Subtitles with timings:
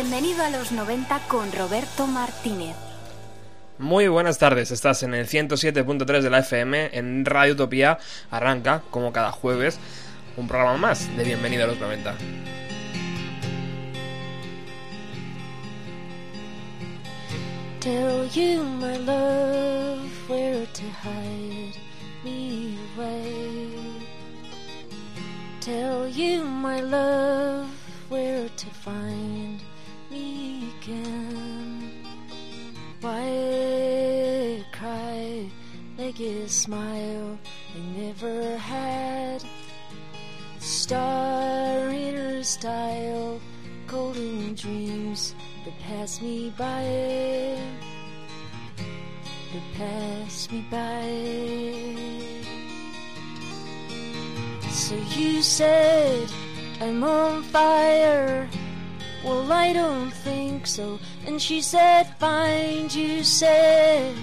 [0.00, 2.76] Bienvenido a los 90 con Roberto Martínez.
[3.78, 7.98] Muy buenas tardes, estás en el 107.3 de la FM en Radio Utopía.
[8.30, 9.80] Arranca, como cada jueves,
[10.36, 12.14] un programa más de Bienvenido a los 90.
[33.00, 35.48] Why cry
[35.96, 37.38] like a smile
[37.76, 39.44] I never had?
[40.58, 43.40] Star in her style,
[43.86, 47.56] golden dreams that pass me by.
[49.52, 51.06] That pass me by.
[54.70, 56.28] So you said
[56.80, 58.48] I'm on fire.
[59.24, 60.98] Well, I don't think so.
[61.28, 62.06] And she said,
[62.90, 64.14] you said,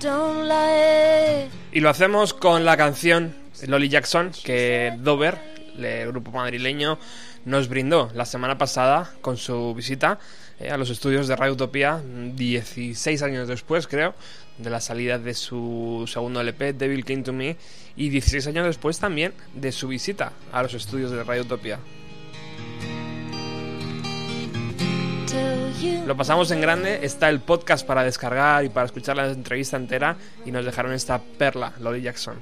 [0.00, 1.48] Don't lie.
[1.70, 3.32] Y lo hacemos con la canción
[3.68, 5.38] Lolly Jackson que Dover,
[5.78, 6.98] el grupo madrileño,
[7.44, 10.18] nos brindó la semana pasada con su visita
[10.58, 14.16] eh, a los estudios de Radio Utopía, 16 años después, creo,
[14.58, 17.56] de la salida de su segundo LP, Devil Came to Me,
[17.94, 21.78] y 16 años después también de su visita a los estudios de Radio Utopía.
[26.06, 30.16] Lo pasamos en grande, está el podcast para descargar y para escuchar la entrevista entera
[30.44, 32.36] y nos dejaron esta perla, Lolly Jackson.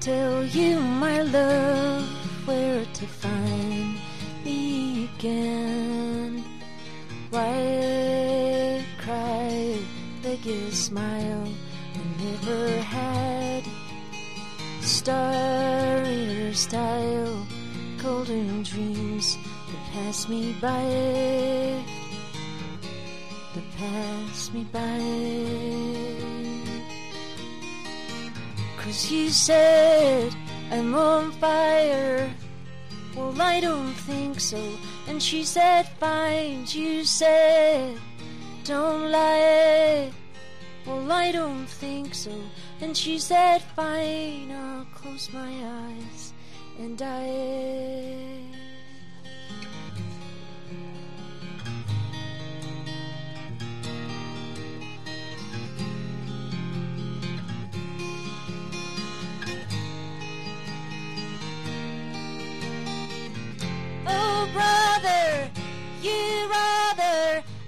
[0.00, 2.04] Tell you my love
[2.46, 3.96] where to find
[4.44, 6.44] me again.
[7.30, 9.78] Why cry
[10.24, 11.48] a smile
[11.94, 13.62] I never had?
[14.80, 17.46] Star in her style,
[18.02, 22.01] golden dreams that pass me by.
[23.82, 25.00] Pass me by.
[28.78, 30.32] Cause you said
[30.70, 32.32] I'm on fire.
[33.16, 34.62] Well, I don't think so.
[35.08, 36.66] And she said, Fine.
[36.68, 37.98] You said,
[38.62, 40.12] Don't lie.
[40.86, 42.32] Well, I don't think so.
[42.80, 44.52] And she said, Fine.
[44.52, 45.52] I'll close my
[45.90, 46.32] eyes
[46.78, 48.51] and I.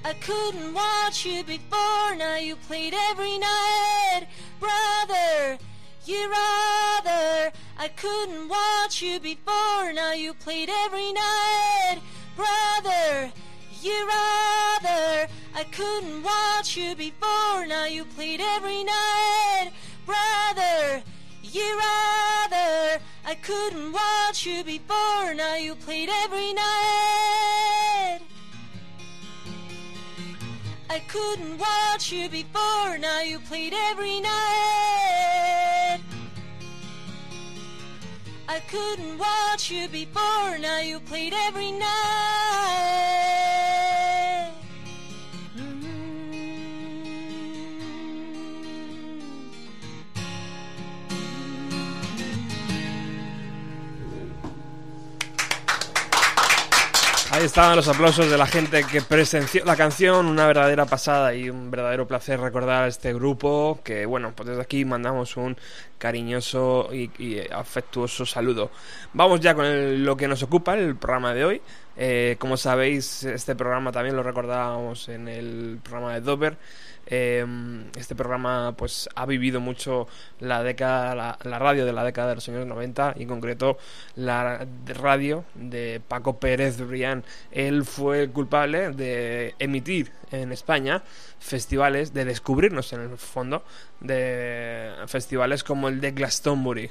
[0.06, 4.26] I couldn't watch you before, now you played every night.
[4.60, 5.56] Brother,
[6.04, 7.50] you rather.
[7.78, 12.00] I couldn't watch you before, now you played every night.
[12.36, 13.32] Brother,
[13.80, 15.26] you rather.
[15.54, 19.70] I couldn't watch you before, now you played every night.
[20.04, 21.02] Brother,
[21.42, 23.00] you rather.
[23.24, 27.93] I couldn't watch you before, now you played every night.
[30.94, 35.98] I couldn't watch you before, now you played every night.
[38.48, 43.43] I couldn't watch you before, now you played every night.
[57.34, 61.50] Ahí estaban los aplausos de la gente que presenció la canción, una verdadera pasada y
[61.50, 65.56] un verdadero placer recordar a este grupo que, bueno, pues desde aquí mandamos un
[65.98, 68.70] cariñoso y, afectuoso saludo.
[69.14, 71.62] Vamos ya con el- lo que nos ocupa, el programa de hoy.
[71.96, 76.56] Eh, como sabéis, este programa también lo recordábamos en el programa de Dover.
[77.06, 77.44] Eh,
[77.96, 80.06] este programa pues ha vivido mucho
[80.40, 83.78] la década, la, la radio de la década de los años 90 y en concreto
[84.16, 87.24] la radio de Paco Pérez Brián.
[87.52, 91.02] Él fue el culpable de emitir en España
[91.38, 93.64] festivales, de descubrirnos en el fondo,
[94.00, 96.90] de festivales como el de Glastonbury.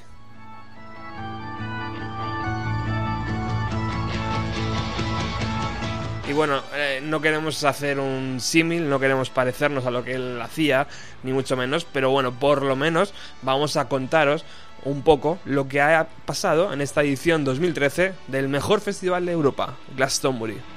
[6.26, 10.40] Y bueno, eh, no queremos hacer un símil, no queremos parecernos a lo que él
[10.40, 10.86] hacía,
[11.22, 13.12] ni mucho menos, pero bueno, por lo menos
[13.42, 14.46] vamos a contaros
[14.84, 19.76] un poco lo que ha pasado en esta edición 2013 del mejor festival de Europa,
[19.96, 20.73] Glastonbury.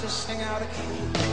[0.00, 1.29] To sing out of key.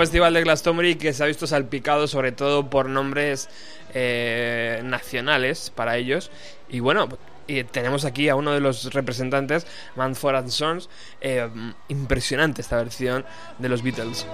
[0.00, 3.50] Festival de Glastonbury que se ha visto salpicado sobre todo por nombres
[3.92, 6.30] eh, nacionales para ellos.
[6.70, 7.06] Y bueno,
[7.46, 9.66] y tenemos aquí a uno de los representantes,
[9.96, 10.88] Manford and Sons.
[11.20, 11.46] Eh,
[11.88, 13.26] impresionante esta versión
[13.58, 14.26] de los Beatles.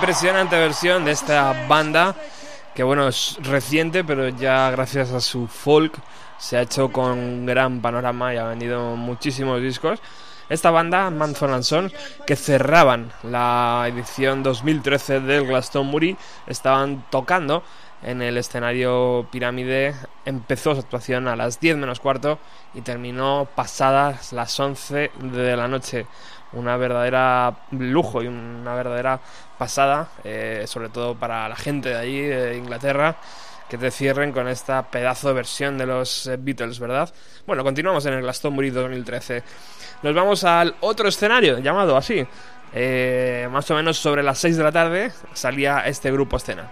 [0.00, 2.16] Impresionante versión de esta banda
[2.74, 5.92] que bueno, es reciente, pero ya gracias a su folk
[6.38, 10.00] se ha hecho con gran panorama y ha vendido muchísimos discos.
[10.48, 11.92] Esta banda, Manson Sons,
[12.26, 16.16] que cerraban la edición 2013 del Glastonbury,
[16.46, 17.62] estaban tocando
[18.02, 19.94] en el escenario Pirámide.
[20.24, 22.38] Empezó su actuación a las 10 menos cuarto
[22.72, 26.06] y terminó pasadas las 11 de la noche.
[26.52, 29.20] Una verdadera lujo y una verdadera
[29.60, 33.16] pasada, eh, sobre todo para la gente de allí, de Inglaterra,
[33.68, 37.12] que te cierren con esta pedazo de versión de los eh, Beatles, ¿verdad?
[37.46, 39.42] Bueno, continuamos en el Glastonbury 2013.
[40.02, 42.26] Nos vamos al otro escenario, llamado así.
[42.72, 46.70] Eh, más o menos sobre las 6 de la tarde salía este grupo escena.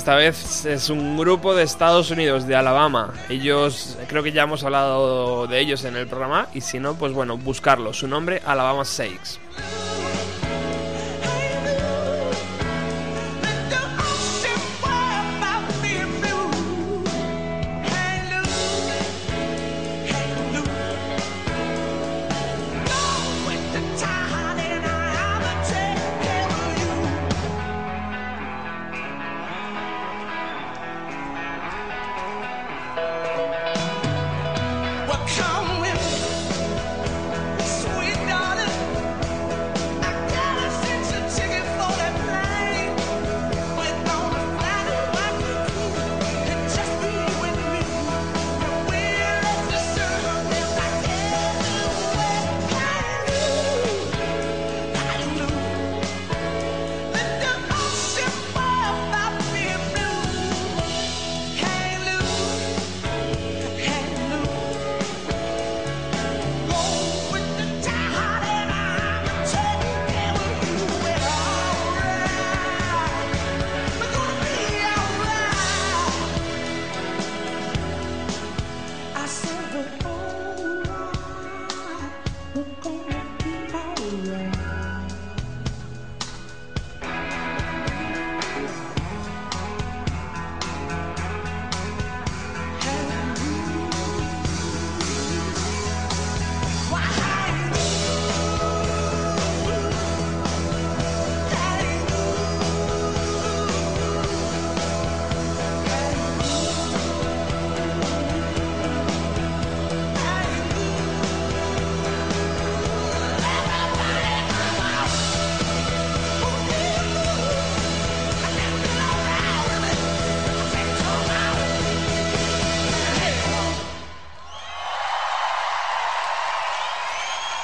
[0.00, 3.12] Esta vez es un grupo de Estados Unidos, de Alabama.
[3.28, 7.12] Ellos, creo que ya hemos hablado de ellos en el programa, y si no, pues
[7.12, 7.92] bueno, buscarlo.
[7.92, 9.38] Su nombre, Alabama Sakes.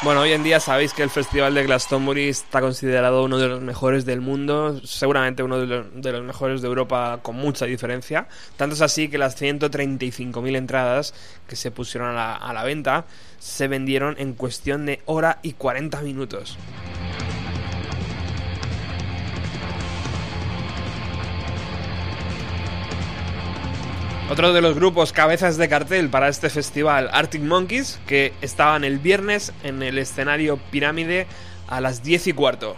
[0.06, 3.60] Bueno, hoy en día sabéis que el Festival de Glastonbury está considerado uno de los
[3.60, 8.28] mejores del mundo, seguramente uno de los, mejores de Europa con mucha diferencia.
[8.56, 11.12] Tanto es así que las 135.000 entradas
[11.48, 13.06] que se pusieron a la, a la venta
[13.40, 16.56] se vendieron en cuestión de hora y 40 minutos.
[24.28, 28.98] Otro de los grupos cabezas de cartel para este festival, Arctic Monkeys, que estaban el
[28.98, 31.28] viernes en el escenario Pirámide
[31.68, 32.74] a las 10 y cuarto.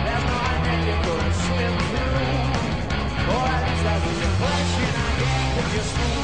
[0.05, 2.25] There's no one you could slip through.
[3.33, 6.14] Or at least that's the impression I get if.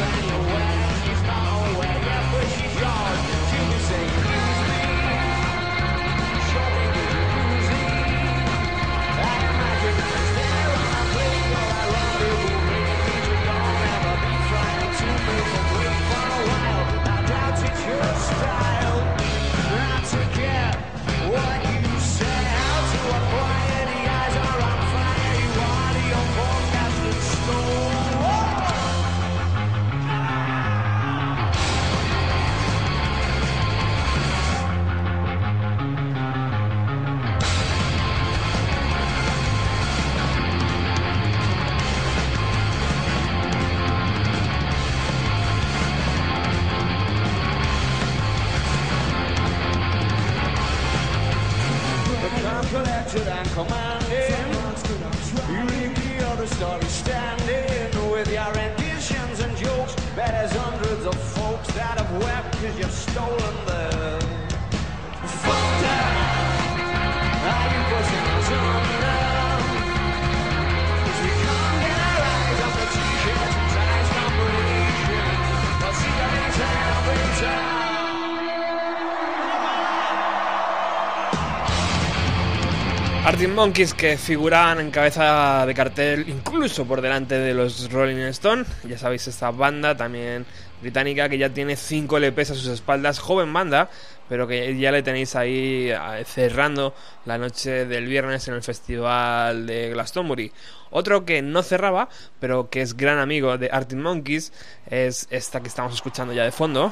[83.24, 88.66] Arctic Monkeys que figuraban en cabeza de cartel incluso por delante de los Rolling Stone.
[88.84, 90.46] Ya sabéis, esta banda también
[90.82, 93.90] británica que ya tiene 5 LPs a sus espaldas, joven banda,
[94.28, 99.68] pero que ya le tenéis ahí eh, cerrando la noche del viernes en el festival
[99.68, 100.52] de Glastonbury.
[100.90, 104.52] Otro que no cerraba, pero que es gran amigo de Arctic Monkeys,
[104.88, 106.92] es esta que estamos escuchando ya de fondo.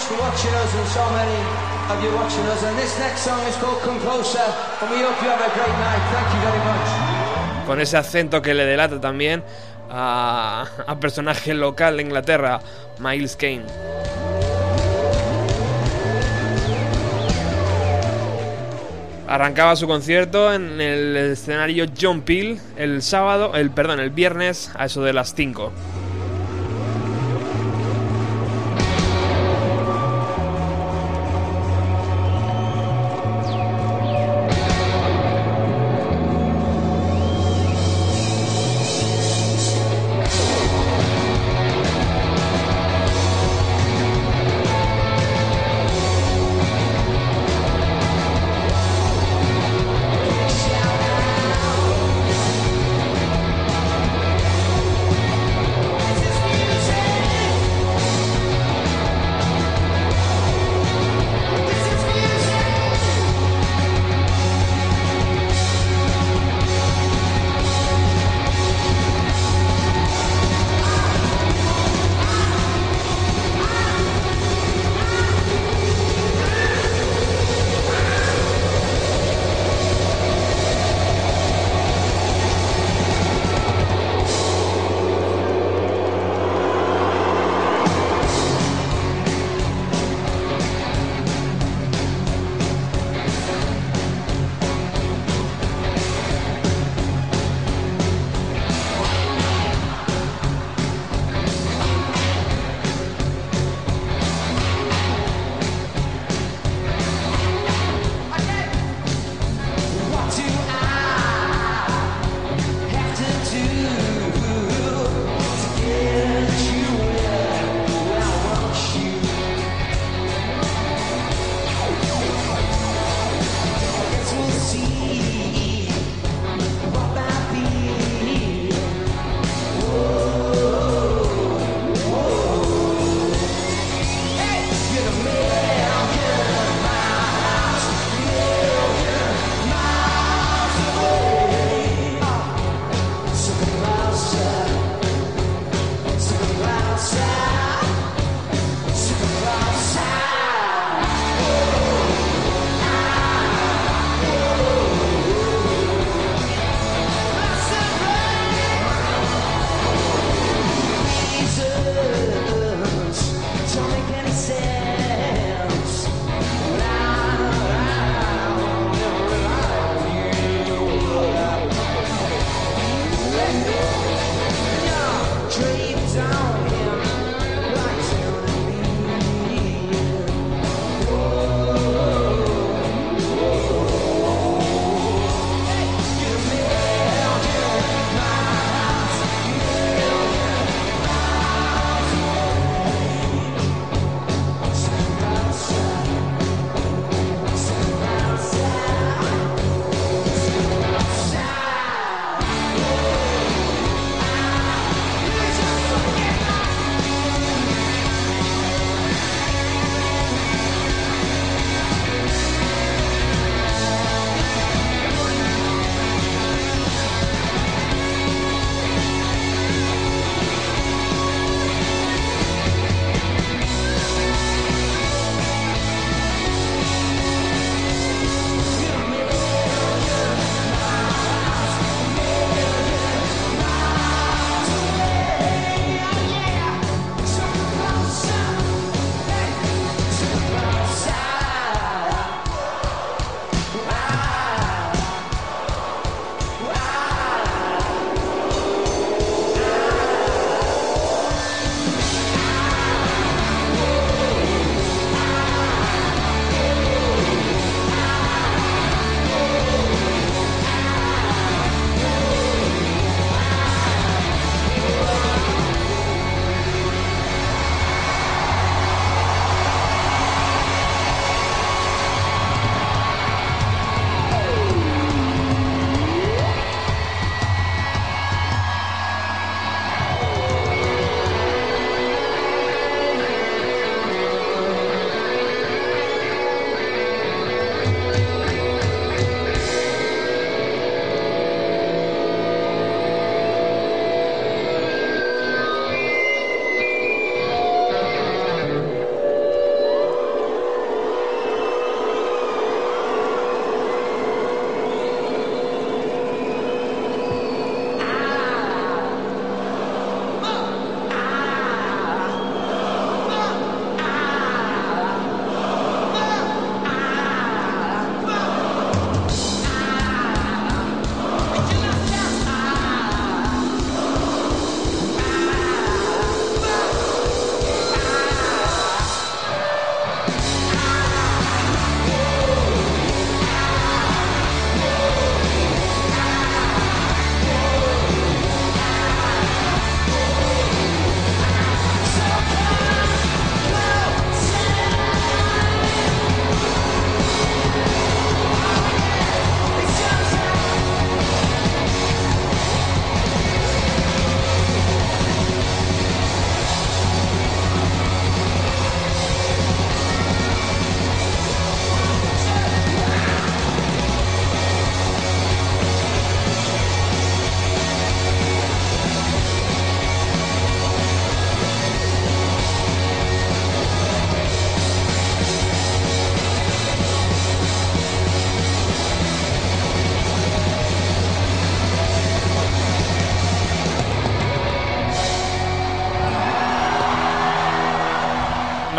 [0.00, 1.38] Much for watching us and so many
[1.92, 2.64] of you watching us.
[2.64, 4.38] And this next song is called Come Closer.
[4.80, 6.00] And we hope you have a great night.
[6.10, 7.66] Thank you very much.
[7.66, 9.44] con ese acento que le delata también
[9.90, 12.60] a, a personaje local de Inglaterra,
[12.98, 13.66] Miles Kane.
[19.28, 24.86] Arrancaba su concierto en el escenario John Peel el sábado, el perdón, el viernes a
[24.86, 25.70] eso de las 5.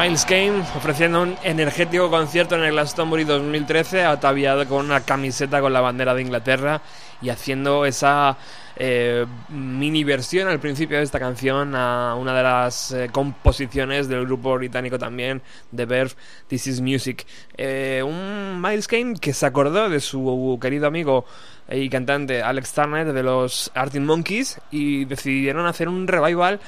[0.01, 5.73] Miles Kane ofreciendo un energético concierto en el Glastonbury 2013, ataviado con una camiseta con
[5.73, 6.81] la bandera de Inglaterra
[7.21, 8.35] y haciendo esa
[8.77, 14.25] eh, mini versión al principio de esta canción a una de las eh, composiciones del
[14.25, 15.43] grupo británico también,
[15.75, 16.13] The Verve,
[16.47, 17.27] This Is Music.
[17.55, 21.25] Eh, un Miles Kane que se acordó de su querido amigo
[21.69, 26.59] y cantante Alex Turner de los Arctic Monkeys y decidieron hacer un revival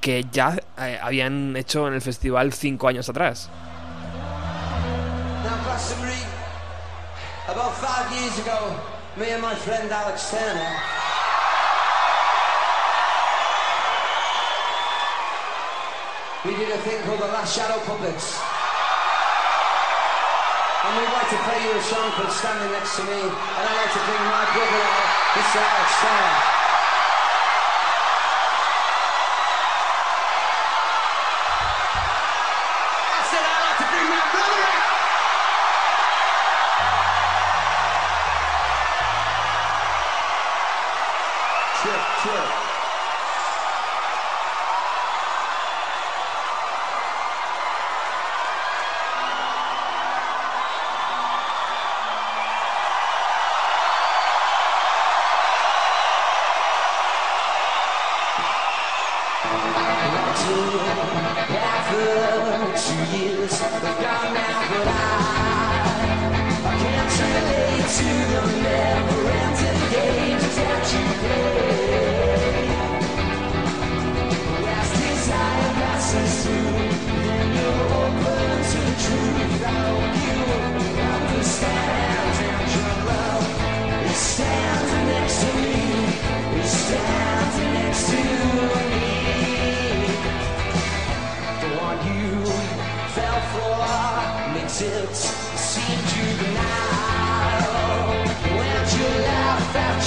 [0.00, 3.48] que ya eh, habían hecho en el festival cinco años atrás.
[16.44, 18.38] We did a thing called the Last Shadow Puppets.
[20.84, 23.20] And we'd like to play you a song called Standing Next to Me.
[23.20, 25.58] And I'd like to bring my brother out, Mr.
[25.58, 26.57] Alex Turner.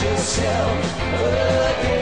[0.04, 1.02] Yourself
[1.80, 2.01] again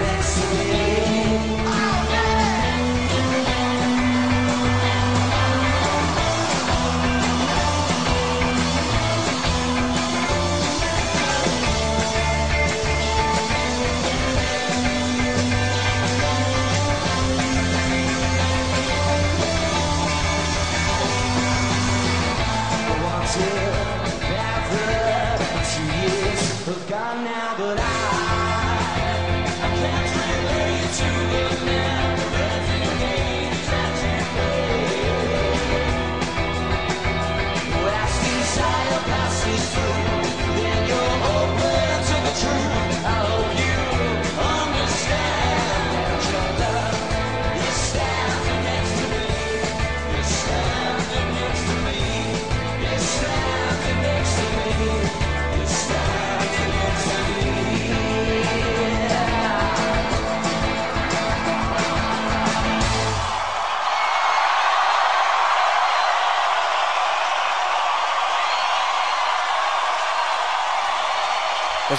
[0.00, 0.69] next to me,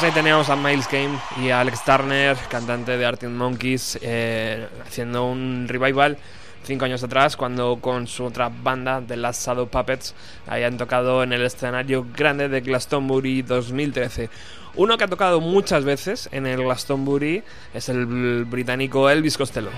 [0.01, 4.67] Pues ahí teníamos a Miles Kane y a Alex Turner, cantante de Arctic Monkeys, eh,
[4.83, 6.17] haciendo un revival
[6.63, 10.15] cinco años atrás, cuando con su otra banda, The Last Shadow Puppets,
[10.47, 14.31] habían tocado en el escenario grande de Glastonbury 2013.
[14.73, 17.43] Uno que ha tocado muchas veces en el Glastonbury
[17.75, 19.69] es el británico Elvis Costello.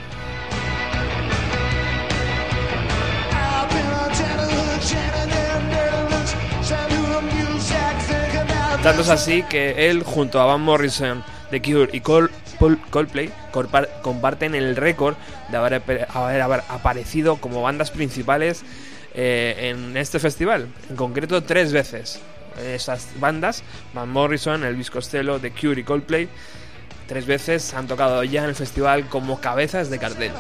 [8.84, 13.32] Tanto es así que él, junto a Van Morrison, The Cure y Coldplay,
[14.02, 15.16] comparten el récord
[15.50, 15.82] de haber,
[16.68, 18.64] aparecido como bandas principales
[19.14, 20.68] eh, en este festival.
[20.90, 22.20] En concreto, tres veces.
[22.62, 26.28] Esas bandas, Van Morrison, Elvis Costello, The Cure y Coldplay,
[27.08, 30.34] tres veces han tocado ya en el festival como cabezas de cartel.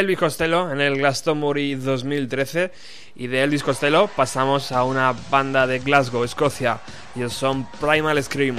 [0.00, 2.72] Elvis Costello en el Glastonbury 2013
[3.16, 6.80] y de Elvis Costello pasamos a una banda de Glasgow, Escocia,
[7.14, 8.56] y son Primal Scream.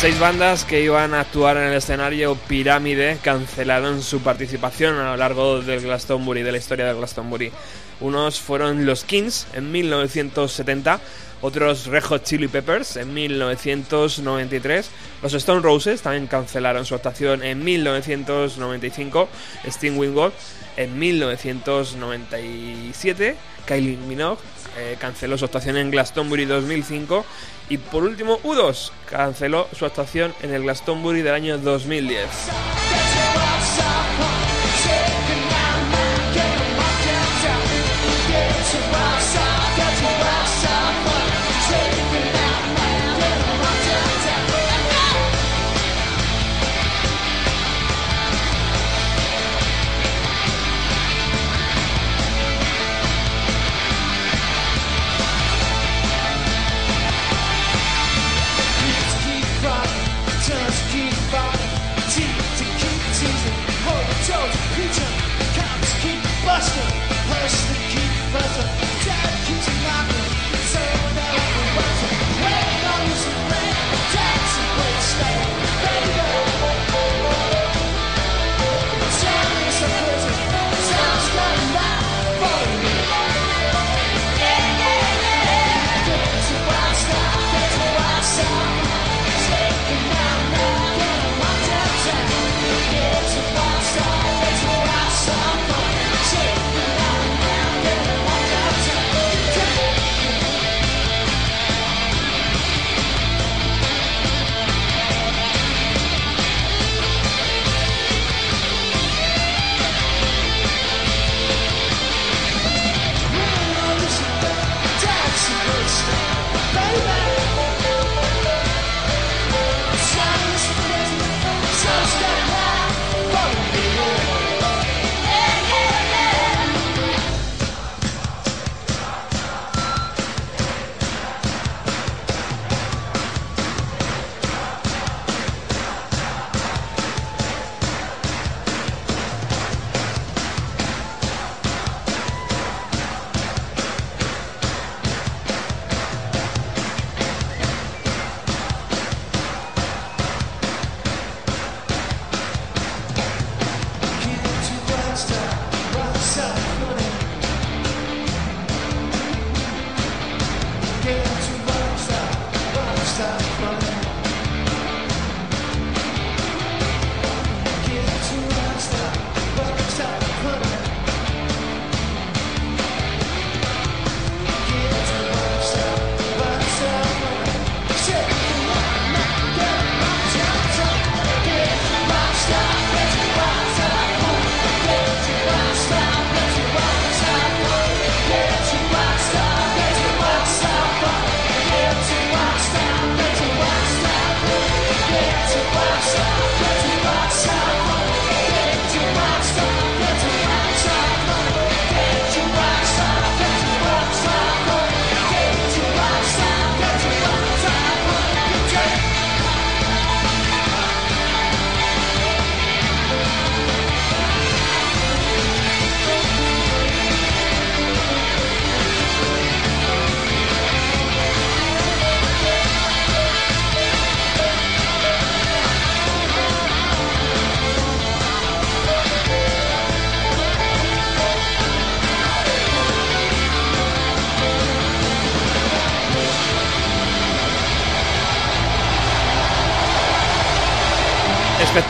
[0.00, 5.18] Seis bandas que iban a actuar en el escenario Pirámide cancelaron su participación a lo
[5.18, 7.52] largo del Glastonbury, de la historia del Glastonbury.
[8.00, 11.00] Unos fueron los Kings en 1970,
[11.42, 14.90] otros Red Hot Chili Peppers en 1993,
[15.22, 19.28] los Stone Roses también cancelaron su actuación en 1995,
[19.64, 20.32] Sting Wingold
[20.80, 24.40] en 1997, Kylie Minogue
[24.78, 27.26] eh, canceló su actuación en Glastonbury 2005
[27.68, 32.26] y por último U2 canceló su actuación en el Glastonbury del año 2010.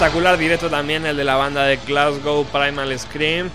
[0.00, 3.50] Espectacular directo también el de la banda de Glasgow Primal Scream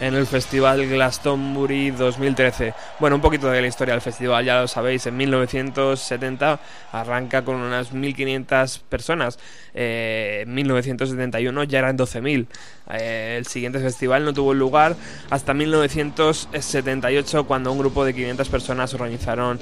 [0.00, 2.72] en el festival Glastonbury 2013.
[2.98, 6.58] Bueno, un poquito de la historia del festival, ya lo sabéis, en 1970
[6.92, 9.38] arranca con unas 1.500 personas,
[9.74, 12.46] eh, en 1971 ya eran 12.000.
[12.92, 14.96] Eh, el siguiente festival no tuvo lugar
[15.28, 19.60] hasta 1978 cuando un grupo de 500 personas organizaron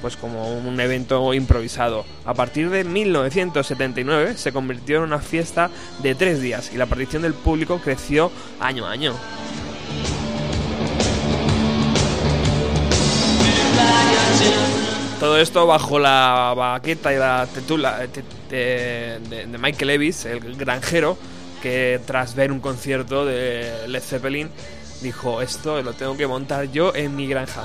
[0.00, 2.04] pues como un evento improvisado.
[2.24, 5.70] A partir de 1979 se convirtió en una fiesta
[6.02, 8.30] de tres días y la participación del público creció
[8.60, 9.14] año a año.
[15.20, 18.08] Todo esto bajo la baqueta y la tetula de,
[18.48, 21.18] de- de- de Michael Levis, el granjero,
[21.60, 24.48] que tras ver un concierto de Led Zeppelin
[25.02, 27.64] dijo, esto lo tengo que montar yo en mi granja.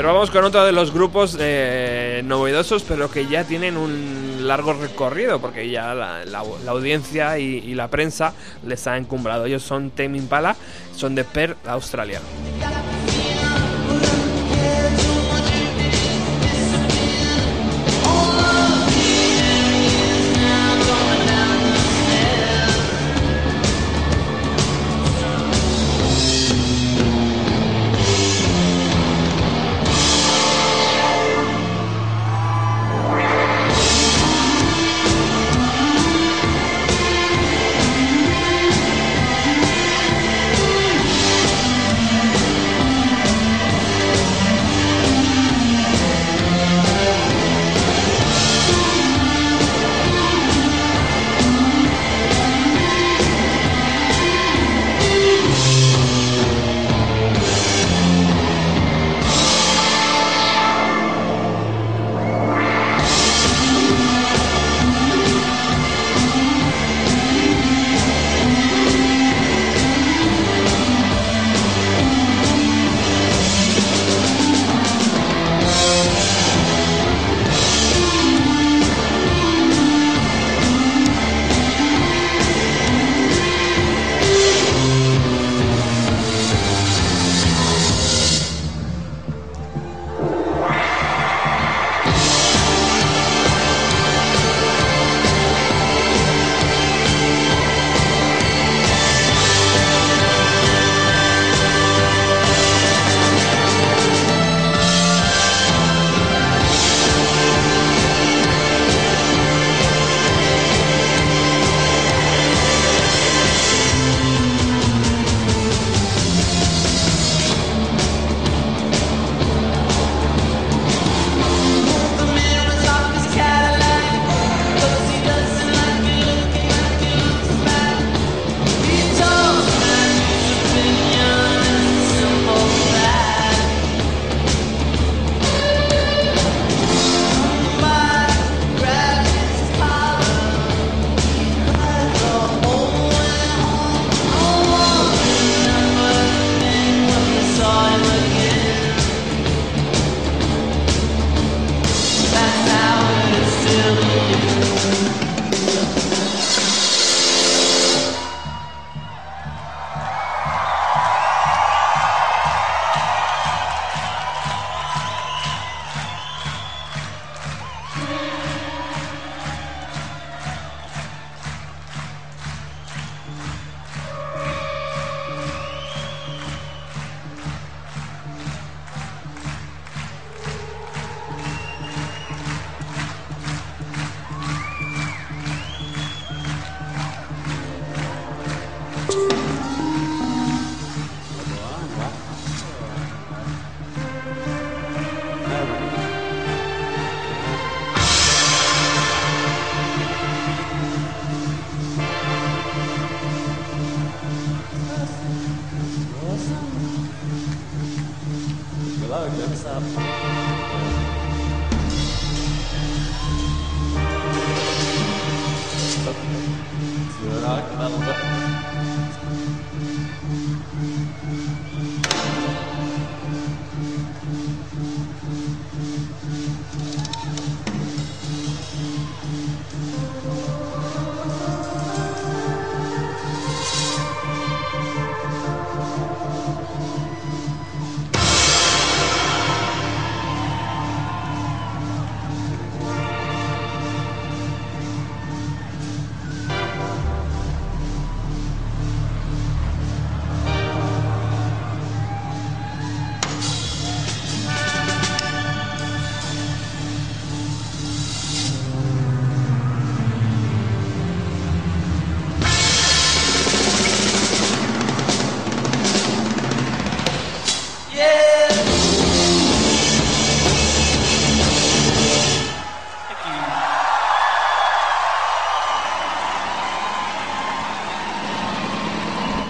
[0.00, 4.72] Pero vamos con otro de los grupos eh, novedosos, pero que ya tienen un largo
[4.72, 6.38] recorrido, porque ya la,
[6.68, 8.32] audiencia y, la prensa
[8.66, 9.44] les ha encumbrado.
[9.44, 10.56] Ellos son Tame Impala,
[10.96, 12.22] son de Perth, Australia.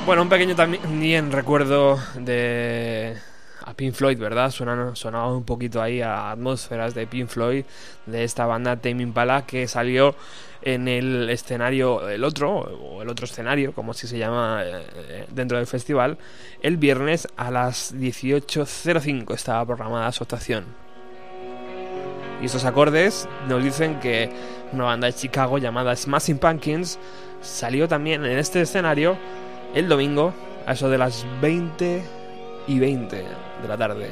[0.06, 3.16] Bueno, un pequeño también recuerdo de
[3.64, 4.50] a Pink Floyd, ¿verdad?
[4.50, 7.64] Sonaba, sonaba un poquito ahí a atmósferas de Pink Floyd,
[8.06, 10.16] de esta banda Tame Impala que salió
[10.62, 15.58] en el escenario, el otro, o el otro escenario, como si se llama eh, dentro
[15.58, 16.18] del festival,
[16.62, 20.64] el viernes a las 18.05 estaba programada su actuación.
[22.42, 24.30] Y estos acordes nos dicen que
[24.72, 26.98] una banda de Chicago llamada Smashing Pumpkins
[27.42, 29.16] salió también en este escenario
[29.74, 30.32] el domingo
[30.66, 32.02] a eso de las 20
[32.66, 34.10] y 20 de la tarde.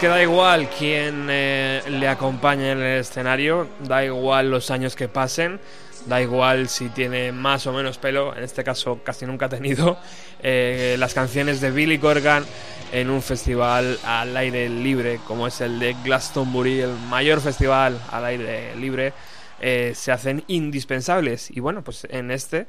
[0.00, 5.08] Que da igual quién eh, le acompañe en el escenario, da igual los años que
[5.08, 5.60] pasen,
[6.06, 9.98] da igual si tiene más o menos pelo, en este caso casi nunca ha tenido,
[10.42, 12.46] eh, las canciones de Billy Corgan
[12.92, 18.24] en un festival al aire libre, como es el de Glastonbury, el mayor festival al
[18.24, 19.12] aire libre.
[19.60, 22.66] eh, se hacen indispensables y bueno pues en este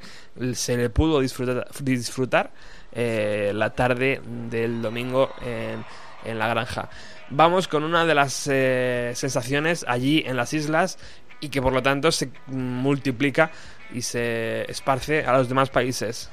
[0.52, 2.50] se le pudo disfrutar,
[2.94, 4.20] la tarde
[4.50, 5.82] del domingo en,
[6.24, 6.88] en la granja.
[7.30, 10.98] Vamos con una de las eh, sensaciones allí en las islas
[11.40, 13.50] y que por lo tanto se multiplica
[13.92, 16.30] y se esparce a los demás países.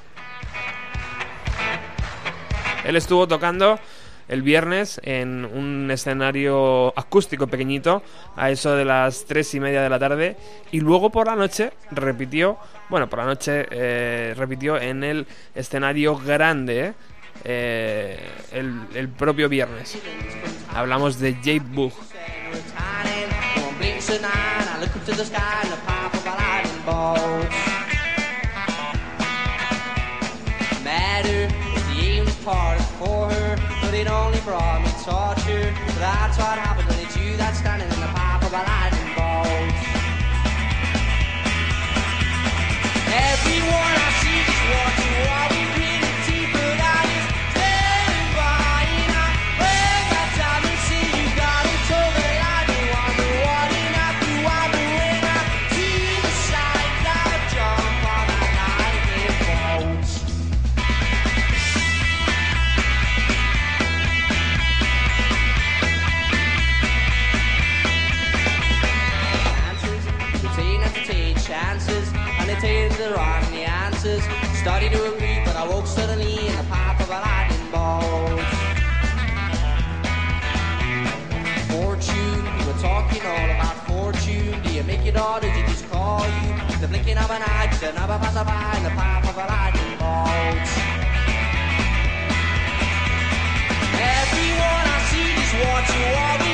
[2.84, 3.78] Él estuvo tocando
[4.30, 8.02] el viernes en un escenario acústico pequeñito
[8.36, 10.36] a eso de las tres y media de la tarde
[10.70, 12.56] y luego por la noche repitió,
[12.88, 16.92] bueno, por la noche eh, repitió en el escenario grande eh,
[17.44, 19.98] el, el propio viernes.
[20.74, 21.92] Hablamos de Jake Bug.
[36.00, 38.99] That's what happened when it's you that's standing in the pipe of a lightning
[74.60, 78.44] Study to agree, but I woke suddenly in the path of a lightning bolt.
[81.72, 84.60] Fortune, you were talking all about fortune.
[84.62, 86.52] Do you make it or did you just call you?
[86.78, 90.68] The blinking of an eye, just another passerby in the path of a lightning bolt.
[93.96, 96.49] Everyone I see is watching what we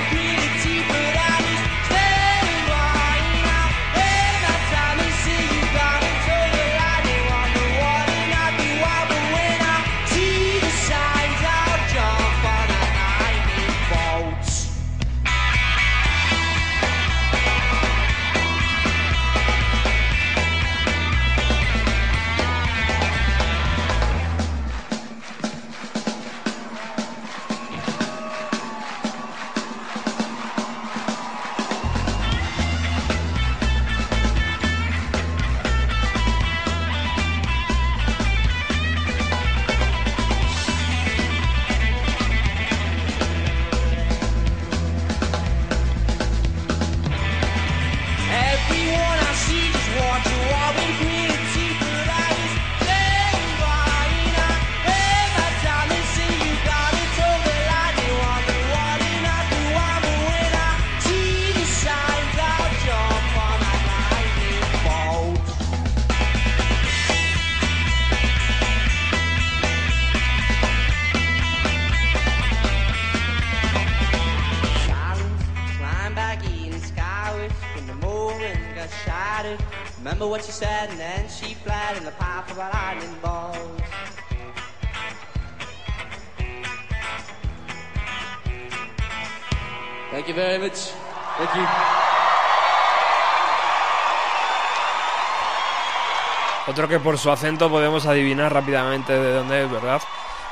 [96.77, 100.03] Otro que por su acento podemos adivinar rápidamente de dónde es, ¿verdad?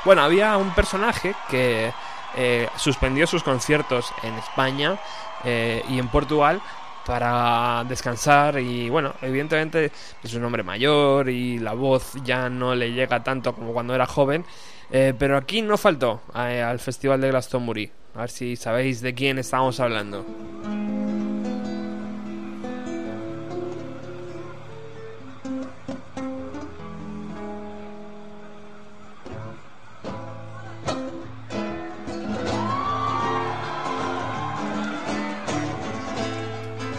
[0.05, 1.93] Bueno, había un personaje que
[2.35, 4.97] eh, suspendió sus conciertos en España
[5.43, 6.59] eh, y en Portugal
[7.05, 9.91] para descansar y bueno, evidentemente
[10.23, 14.07] es un hombre mayor y la voz ya no le llega tanto como cuando era
[14.07, 14.43] joven,
[14.89, 17.91] eh, pero aquí no faltó eh, al Festival de Glastonbury.
[18.15, 20.25] A ver si sabéis de quién estamos hablando.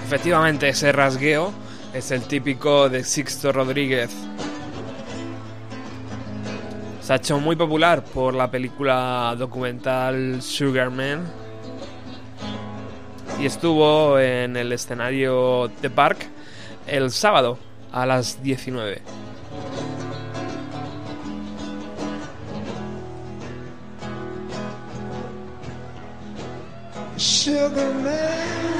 [0.06, 1.52] Efectivamente, ese rasgueo
[1.92, 4.08] es el típico de Sixto Rodríguez.
[7.02, 11.24] Se ha hecho muy popular por la película documental Sugarman.
[13.40, 16.28] Y estuvo en el escenario The Park
[16.86, 17.58] el sábado
[17.90, 19.02] a las 19.
[27.16, 28.75] Sugarman.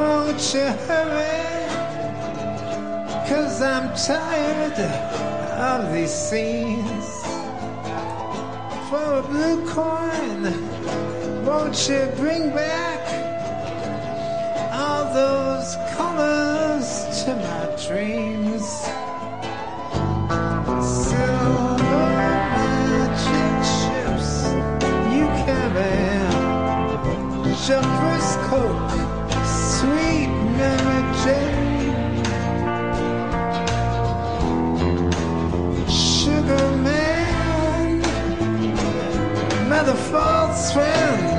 [0.00, 1.68] Won't you hurry?
[3.28, 4.78] Cause I'm tired
[5.58, 7.06] of these scenes.
[8.88, 10.42] For a blue coin,
[11.44, 13.02] won't you bring back
[14.72, 18.87] all those colors to my dreams?
[39.88, 41.37] Another false friend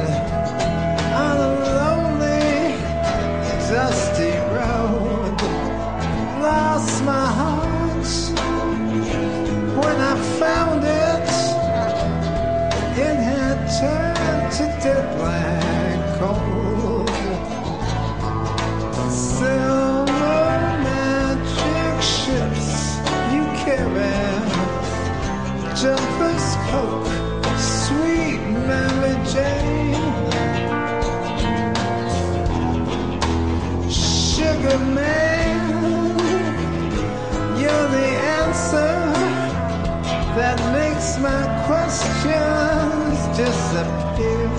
[41.21, 44.49] my questions disappear.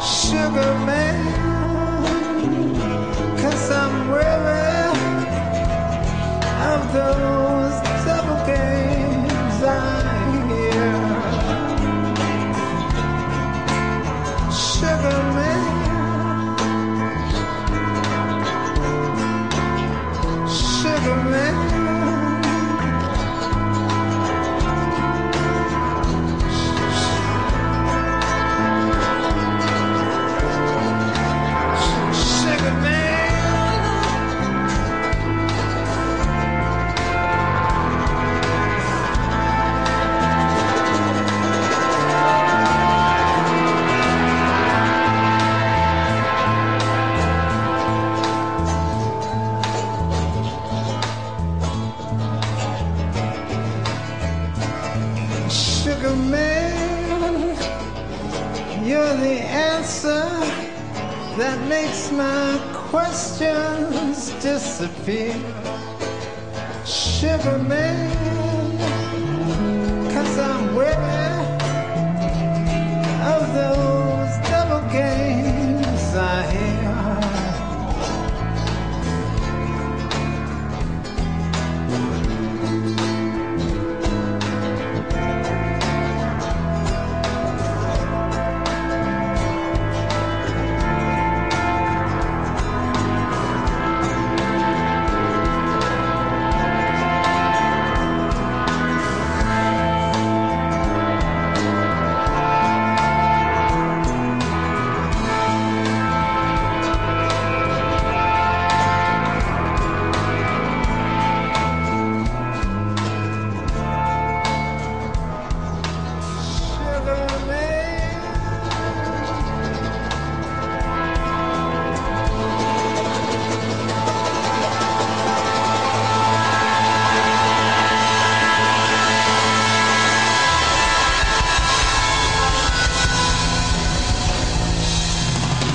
[0.00, 1.31] Sugar man,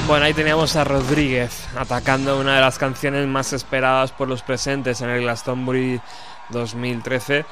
[0.07, 5.01] Bueno, ahí teníamos a Rodríguez atacando una de las canciones más esperadas por los presentes
[5.01, 5.99] en el Glastonbury
[6.47, 7.43] 2013.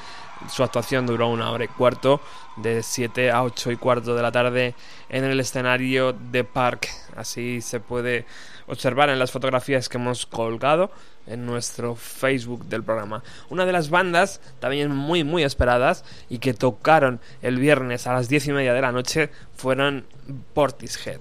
[0.50, 2.22] Su actuación duró una hora y cuarto,
[2.56, 4.74] de 7 a 8 y cuarto de la tarde
[5.10, 6.88] en el escenario de Park.
[7.18, 8.26] Así se puede
[8.68, 10.92] observar en las fotografías que hemos colgado
[11.28, 13.22] en nuestro Facebook del programa.
[13.50, 18.30] Una de las bandas también muy muy esperadas y que tocaron el viernes a las
[18.30, 20.06] 10 y media de la noche fueron
[20.54, 21.20] Portishead.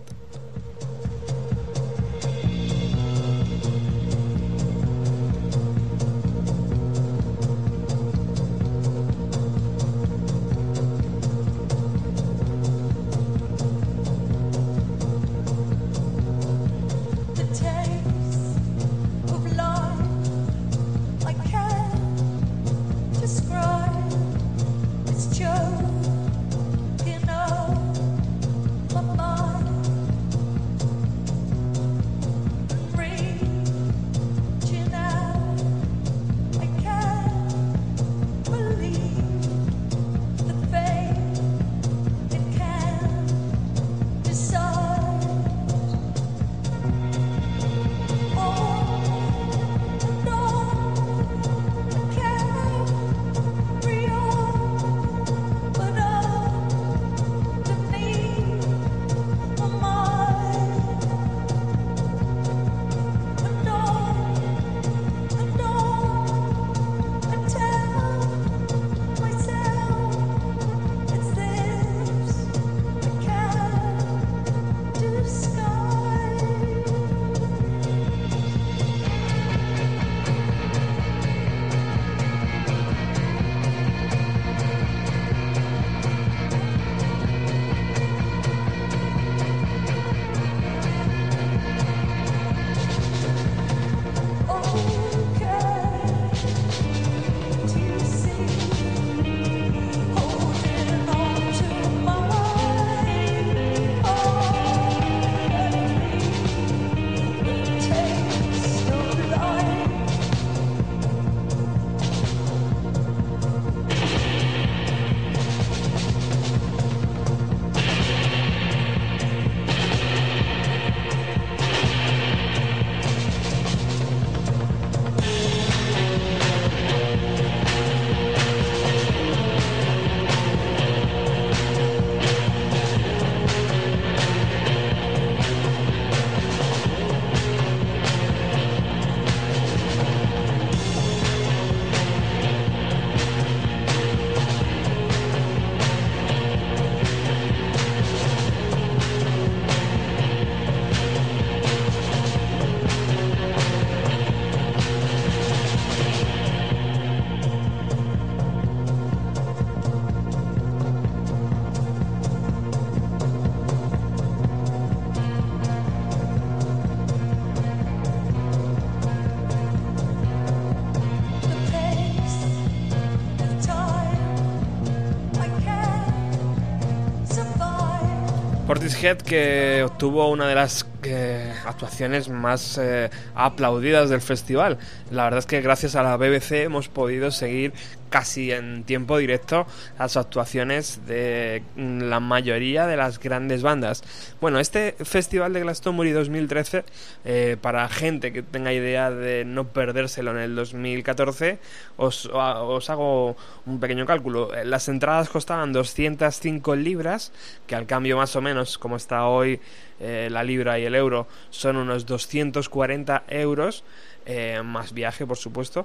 [178.84, 184.76] Portishead que obtuvo una de las eh, actuaciones más eh, aplaudidas del festival.
[185.10, 187.72] La verdad es que gracias a la BBC hemos podido seguir
[188.10, 189.66] casi en tiempo directo
[189.98, 194.04] las actuaciones de mm, la mayoría de las grandes bandas.
[194.40, 196.84] Bueno, este festival de Glastonbury 2013,
[197.24, 201.58] eh, para gente que tenga idea de no perdérselo en el 2014,
[201.96, 203.36] os, os hago
[203.66, 204.54] un pequeño cálculo.
[204.54, 207.32] Eh, Las entradas costaban 205 libras,
[207.66, 209.58] que al cambio más o menos, como está hoy
[209.98, 213.82] eh, la libra y el euro, son unos 240 euros,
[214.24, 215.84] eh, más viaje, por supuesto.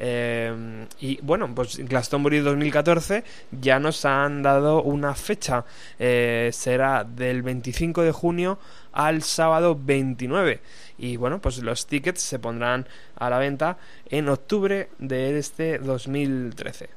[0.00, 5.64] Eh, y bueno, pues Glastonbury 2014 ya nos han dado una fecha.
[5.98, 8.58] Eh, será del 25 de junio
[8.92, 10.60] al sábado 29.
[10.98, 12.86] Y bueno, pues los tickets se pondrán
[13.16, 13.76] a la venta
[14.08, 16.90] en octubre de este 2013.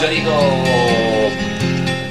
[0.00, 0.32] Yo digo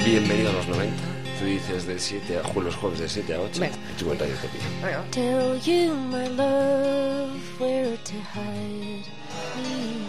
[0.04, 1.11] bienvenido a los 90.
[1.42, 3.60] Tú dices del 7 a los jueves de 7 a 8.
[3.60, 3.76] Venga.
[3.96, 5.04] Chico en Radio Utopía.
[5.10, 9.02] Tell you, my love, where to hide
[9.56, 10.06] me.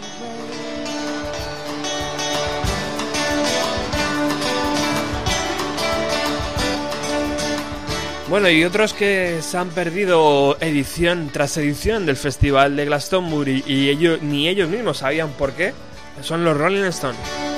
[8.28, 13.88] Bueno, y otros que se han perdido edición tras edición del Festival de Glastonbury y
[13.88, 15.74] ellos, ni ellos mismos sabían por qué,
[16.22, 17.53] son los Rolling Stones.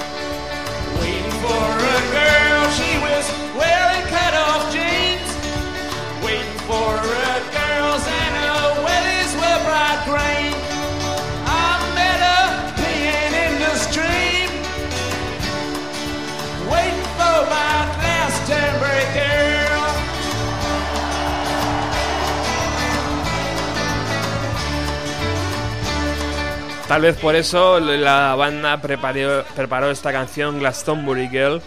[26.88, 31.60] Tal vez por eso la banda preparó, preparó esta canción Glastonbury Girl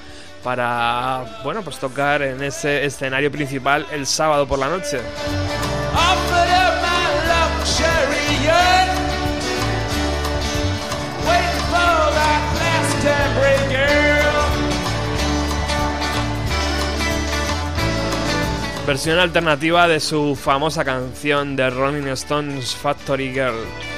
[0.43, 4.99] para, bueno, pues tocar en ese escenario principal el sábado por la noche.
[18.87, 23.88] Versión alternativa de su famosa canción de Rolling Stones Factory Girl.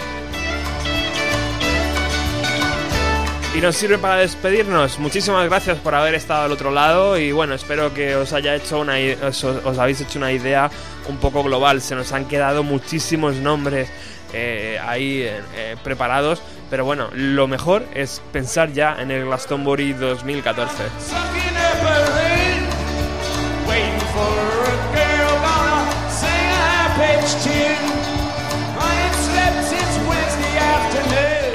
[3.53, 4.97] Y nos sirve para despedirnos.
[4.97, 8.79] Muchísimas gracias por haber estado al otro lado y bueno, espero que os haya hecho
[8.79, 8.93] una
[9.29, 10.71] os habéis hecho una idea
[11.09, 11.81] un poco global.
[11.81, 13.89] Se nos han quedado muchísimos nombres
[14.33, 19.93] eh, ahí eh, eh, preparados, pero bueno, lo mejor es pensar ya en el Glastonbury
[19.93, 20.83] 2014.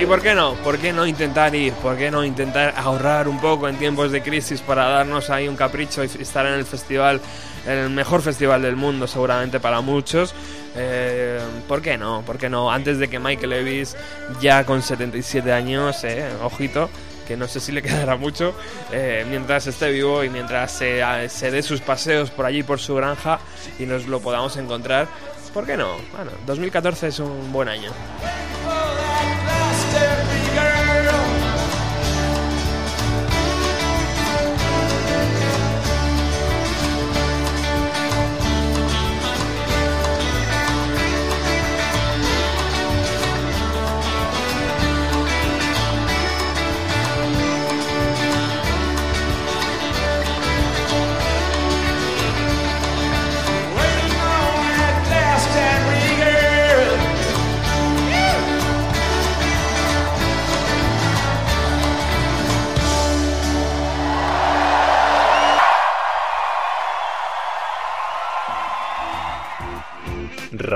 [0.07, 0.55] ¿Y por qué no?
[0.63, 1.73] ¿Por qué no intentar ir?
[1.73, 5.57] ¿Por qué no intentar ahorrar un poco en tiempos de crisis para darnos ahí un
[5.57, 7.21] capricho y estar en el festival,
[7.67, 10.33] en el mejor festival del mundo seguramente para muchos?
[10.77, 12.23] Eh, ¿Por qué no?
[12.25, 12.71] ¿Por qué no?
[12.71, 13.97] Antes de que Michael Levis,
[14.41, 16.89] ya con 77 años, eh, ojito,
[17.27, 18.55] que no sé si le quedará mucho,
[18.93, 22.95] eh, mientras esté vivo y mientras se, se dé sus paseos por allí, por su
[22.95, 23.41] granja,
[23.81, 25.09] y nos lo podamos encontrar.
[25.53, 25.97] ¿Por qué no?
[26.15, 27.91] Bueno, 2014 es un buen año.